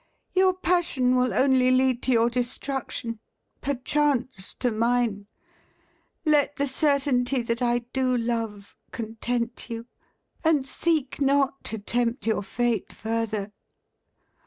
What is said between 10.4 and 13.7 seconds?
and seek not to tempt your fate further."